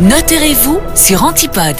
[0.00, 1.76] Notez-vous sur Antipode.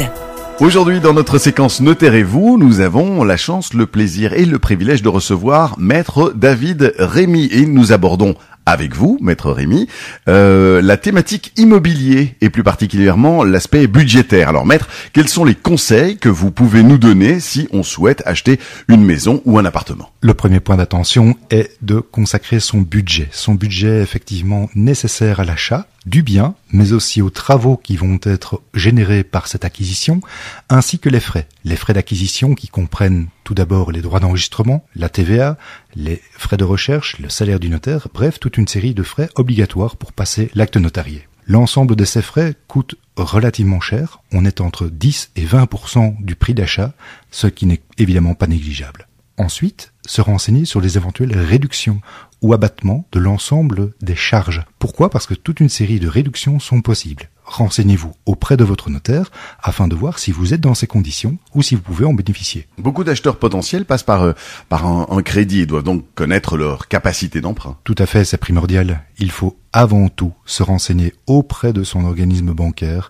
[0.60, 5.08] Aujourd'hui, dans notre séquence Notez-vous, nous avons la chance, le plaisir et le privilège de
[5.08, 8.34] recevoir Maître David Rémy et nous abordons
[8.66, 9.88] avec vous, Maître Rémy,
[10.28, 14.50] euh, la thématique immobilier et plus particulièrement l'aspect budgétaire.
[14.50, 18.60] Alors Maître, quels sont les conseils que vous pouvez nous donner si on souhaite acheter
[18.88, 20.10] une maison ou un appartement?
[20.20, 23.28] Le premier point d'attention est de consacrer son budget.
[23.32, 28.62] Son budget effectivement nécessaire à l'achat du bien, mais aussi aux travaux qui vont être
[28.74, 30.20] générés par cette acquisition,
[30.68, 31.48] ainsi que les frais.
[31.64, 35.58] Les frais d'acquisition qui comprennent tout d'abord les droits d'enregistrement, la TVA,
[35.94, 39.96] les frais de recherche, le salaire du notaire, bref, toute une série de frais obligatoires
[39.96, 41.26] pour passer l'acte notarié.
[41.46, 46.54] L'ensemble de ces frais coûte relativement cher, on est entre 10 et 20% du prix
[46.54, 46.92] d'achat,
[47.30, 49.08] ce qui n'est évidemment pas négligeable.
[49.40, 52.02] Ensuite, se renseigner sur les éventuelles réductions
[52.42, 54.66] ou abattements de l'ensemble des charges.
[54.78, 55.08] Pourquoi?
[55.08, 57.30] Parce que toute une série de réductions sont possibles.
[57.44, 59.30] Renseignez-vous auprès de votre notaire
[59.62, 62.68] afin de voir si vous êtes dans ces conditions ou si vous pouvez en bénéficier.
[62.76, 64.32] Beaucoup d'acheteurs potentiels passent par, euh,
[64.68, 67.78] par un, un crédit et doivent donc connaître leur capacité d'emprunt.
[67.84, 69.04] Tout à fait, c'est primordial.
[69.18, 73.08] Il faut avant tout se renseigner auprès de son organisme bancaire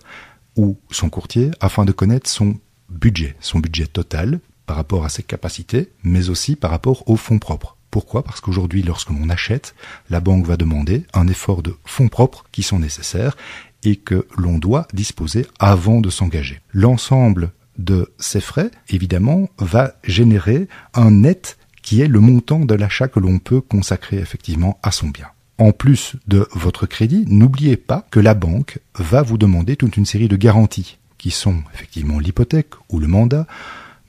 [0.55, 2.55] ou son courtier afin de connaître son
[2.89, 7.39] budget, son budget total par rapport à ses capacités, mais aussi par rapport aux fonds
[7.39, 7.77] propres.
[7.89, 8.23] Pourquoi?
[8.23, 9.75] Parce qu'aujourd'hui, lorsque l'on achète,
[10.09, 13.35] la banque va demander un effort de fonds propres qui sont nécessaires
[13.83, 16.61] et que l'on doit disposer avant de s'engager.
[16.71, 23.07] L'ensemble de ces frais, évidemment, va générer un net qui est le montant de l'achat
[23.07, 25.27] que l'on peut consacrer effectivement à son bien.
[25.57, 30.05] En plus de votre crédit, n'oubliez pas que la banque va vous demander toute une
[30.05, 33.45] série de garanties qui sont effectivement l'hypothèque ou le mandat,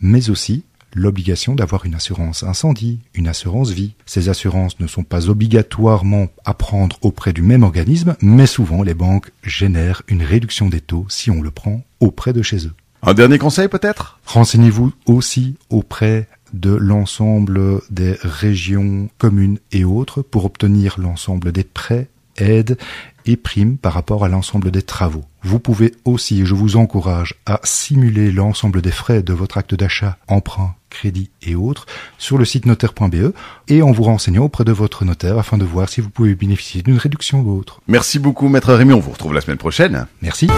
[0.03, 0.64] mais aussi
[0.95, 3.95] l'obligation d'avoir une assurance incendie, une assurance vie.
[4.05, 8.94] Ces assurances ne sont pas obligatoirement à prendre auprès du même organisme, mais souvent les
[8.94, 12.75] banques génèrent une réduction des taux si on le prend auprès de chez eux.
[13.03, 14.20] Un dernier conseil peut-être?
[14.27, 22.09] Renseignez-vous aussi auprès de l'ensemble des régions, communes et autres pour obtenir l'ensemble des prêts,
[22.37, 22.78] aides
[23.26, 25.25] et primes par rapport à l'ensemble des travaux.
[25.43, 29.75] Vous pouvez aussi, et je vous encourage, à simuler l'ensemble des frais de votre acte
[29.75, 31.87] d'achat, emprunt, crédit et autres
[32.19, 33.32] sur le site notaire.be
[33.69, 36.82] et en vous renseignant auprès de votre notaire afin de voir si vous pouvez bénéficier
[36.82, 37.81] d'une réduction ou autre.
[37.88, 40.06] Merci beaucoup Maître Rémy, on vous retrouve la semaine prochaine.
[40.21, 40.48] Merci.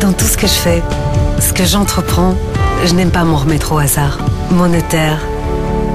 [0.00, 0.82] Dans tout ce que je fais,
[1.40, 2.36] ce que j'entreprends,
[2.84, 4.18] je n'aime pas m'en remettre au hasard.
[4.50, 5.20] Mon notaire,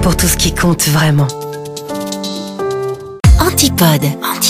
[0.02, 1.28] pour tout ce qui compte vraiment.
[3.40, 4.06] Antipode.
[4.24, 4.49] Antipode.